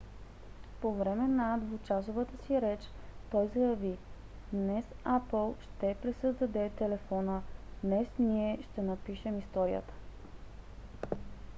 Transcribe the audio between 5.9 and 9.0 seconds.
пресъздаде телефона днес ние ще